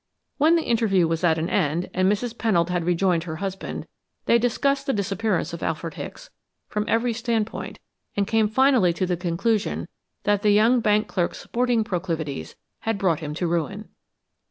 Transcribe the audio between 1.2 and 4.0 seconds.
at an end and Mrs. Pennold had rejoined her husband,